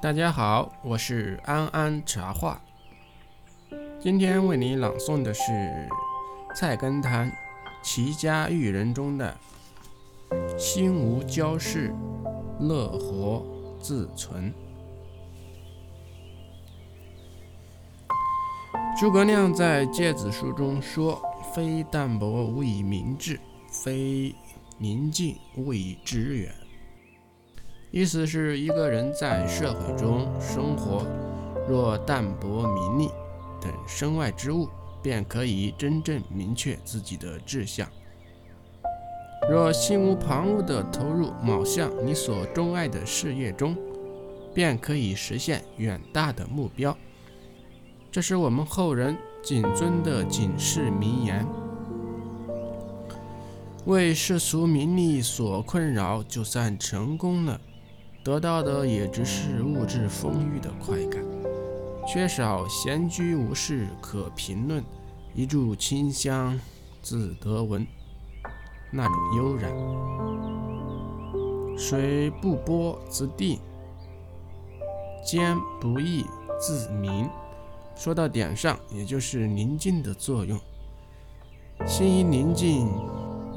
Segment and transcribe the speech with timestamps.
[0.00, 2.60] 大家好，我是安安茶话。
[4.00, 5.42] 今天为你朗诵的是
[6.54, 7.28] 《菜根谭·
[7.82, 9.36] 齐家育人》中的
[10.56, 11.92] “心无骄事，
[12.60, 13.44] 乐活
[13.80, 14.52] 自存”。
[18.98, 21.20] 诸葛亮在《诫子书》中说
[21.54, 24.34] ：“非淡泊无以明志，非
[24.78, 26.54] 宁静无以致远。”
[27.90, 31.06] 意思是一个人在社会中生活，
[31.68, 33.10] 若淡泊名利
[33.60, 34.68] 等身外之物，
[35.02, 37.86] 便可以真正明确自己的志向；
[39.48, 43.74] 若心无旁骛地投入某项你所钟爱的事业中，
[44.52, 46.94] 便可以实现远大的目标。
[48.10, 51.46] 这是我们后人谨遵的警示名言。
[53.88, 57.58] 为世俗名利所困扰，就算成功了。
[58.22, 61.24] 得到的也只是物质丰裕的快感，
[62.06, 64.84] 缺少闲居无事可评论，
[65.34, 66.60] 一炷清香
[67.00, 67.86] 自得闻
[68.92, 69.72] 那种悠然。
[71.74, 73.58] 水不波自定，
[75.24, 76.26] 坚不易
[76.60, 77.26] 自明。
[77.96, 80.60] 说到点上，也就是宁静的作用。
[81.86, 82.86] 心一宁静，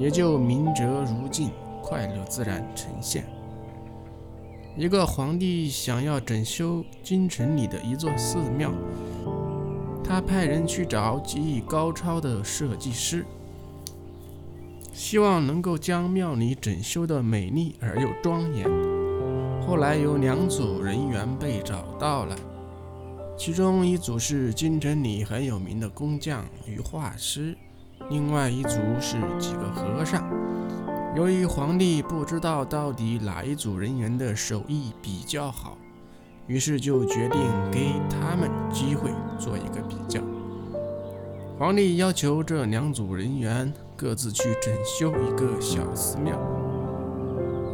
[0.02, 3.24] 也就明哲如镜，快乐自然呈现。
[4.76, 8.72] 一个皇帝想要整修京城里的一座寺庙，
[10.04, 13.24] 他派人去找技艺高超的设计师，
[14.92, 18.68] 希望能够将庙里整修的美丽而又庄严。
[19.68, 22.36] 后来有两组人员被找到了，
[23.38, 27.56] 其中一组是京城里很有名的工匠与画师，
[28.12, 30.22] 另外一组是几个和尚。
[31.16, 35.78] 由于皇帝不知道到底哪一组人员的手艺比较好，
[36.46, 37.42] 于是就决定
[37.72, 40.22] 给他们机会做一个比较。
[41.58, 46.38] 皇帝要求这两组人员各自去整修一个小寺庙，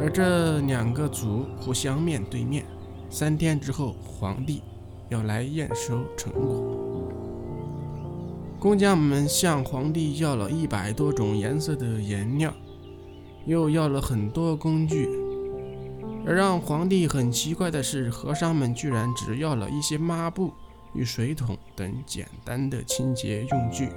[0.00, 2.64] 而这两个组互相面对面。
[3.10, 4.62] 三天之后，皇帝
[5.08, 7.17] 要来验收成果。
[8.60, 12.52] 工匠们向皇帝要了一百多种颜色的颜料。
[13.46, 15.08] 又要了很多工具，
[16.26, 20.52] 而让皇帝很奇怪的是，和尚们居然只要了一些抹布
[20.92, 23.88] 与水桶等简单的清洁用具。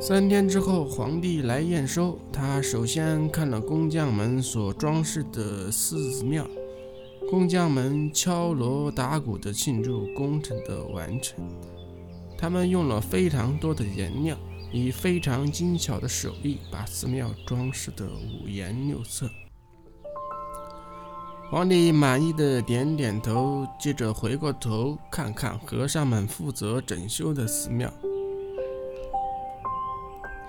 [0.00, 6.46] 三天之后，皇帝来验收，他首先看了工匠们所装饰的寺庙，
[7.28, 11.44] 工匠们敲锣打鼓地庆祝工程的完成，
[12.38, 14.34] 他们用了非常多的颜料。
[14.70, 19.26] 以非常精巧的手艺，把寺庙装饰得五颜六色。
[21.50, 27.90] 皇帝满意的点点头，接着回过头看看和尚们负责整修的寺庙。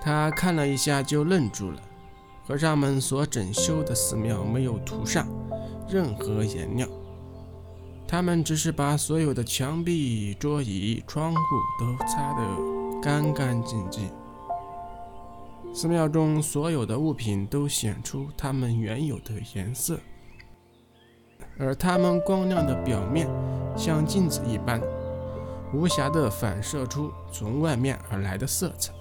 [0.02, 1.80] 他看了一下就愣住了，
[2.46, 5.26] 和尚们所整修的寺庙没有涂上
[5.88, 6.86] 任何颜料，
[8.10, 11.38] 他们只是把所有的墙壁、桌椅、窗户
[11.78, 13.00] 都擦得。
[13.00, 14.10] 干干净净，
[15.72, 19.96] 寺庙中所有的物品都显出它们原有的颜色，
[21.56, 23.28] 而它们光亮的表面
[23.76, 24.82] 像镜子一般，
[25.72, 28.92] 无暇地反射出从外面而来的色彩。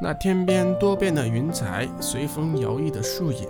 [0.00, 3.46] 那天边多变的云彩、随风摇曳的树影，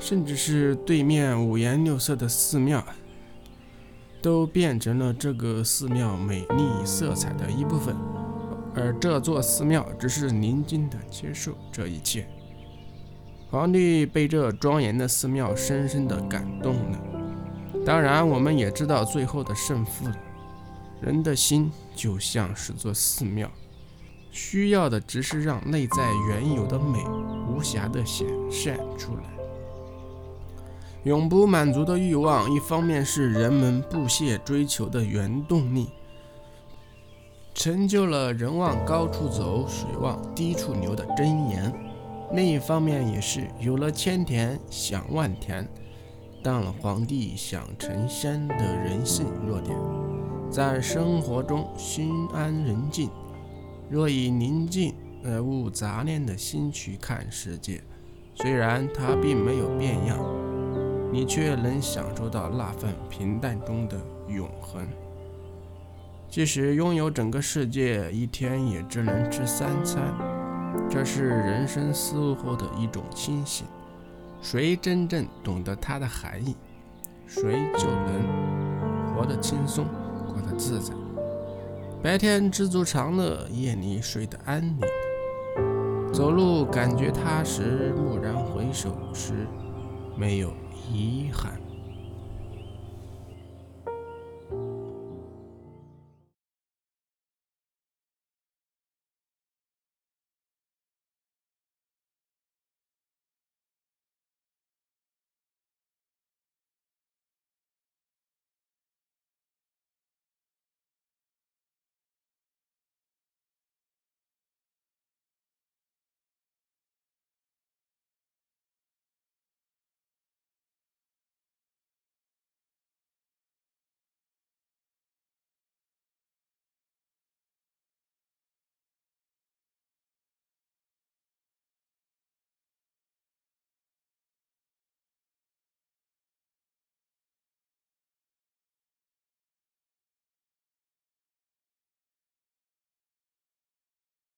[0.00, 2.84] 甚至是对面五颜六色的寺庙。
[4.22, 7.96] 都变成了这个寺庙美丽色彩的一部分，
[8.74, 12.28] 而这座寺庙只是宁静地接受这一切。
[13.50, 16.98] 皇帝被这庄严的寺庙深深地感动了。
[17.86, 20.16] 当然，我们也知道最后的胜负了。
[21.00, 23.50] 人的心就像是座寺庙，
[24.30, 27.02] 需要的只是让内在原有的美
[27.48, 29.39] 无暇地显现出来。
[31.04, 35.88] 永不满足的欲望，一方面是人们不懈追求的原动力，
[37.54, 41.72] 成就了“人往高处走，水往低处流”的箴言；
[42.34, 45.66] 另一方面，也是有了千田想万田，
[46.42, 49.74] 当了皇帝想成仙的人性弱点。
[50.50, 53.08] 在生活中心安人静，
[53.88, 54.94] 若以宁静
[55.24, 57.82] 而无杂念的心去看世界，
[58.34, 60.18] 虽然它并没有变样。
[61.12, 63.96] 你却能享受到那份平淡中的
[64.28, 64.86] 永恒。
[66.28, 70.14] 即使拥有整个世界，一天也只能吃三餐，
[70.88, 73.66] 这是人生思悟后的一种清醒。
[74.40, 76.56] 谁真正懂得它的含义，
[77.26, 79.84] 谁就能活得轻松，
[80.26, 80.94] 过得自在。
[82.02, 84.78] 白天知足常乐，夜里睡得安宁。
[86.12, 89.46] 走路感觉踏实，蓦然回首时，
[90.16, 90.52] 没有
[90.88, 91.69] 遗憾。